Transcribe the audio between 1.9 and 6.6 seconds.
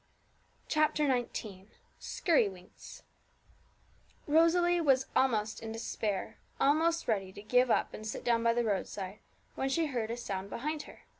SKIRRYWINKS Rosalie was almost in despair,